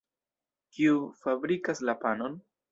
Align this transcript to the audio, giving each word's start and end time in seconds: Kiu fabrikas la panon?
Kiu 0.77 0.97
fabrikas 1.21 1.85
la 1.91 1.99
panon? 2.03 2.43